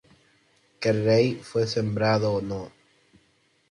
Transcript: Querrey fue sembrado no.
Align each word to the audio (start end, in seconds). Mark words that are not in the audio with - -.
Querrey 0.79 1.35
fue 1.35 1.67
sembrado 1.67 2.41
no. 2.41 2.71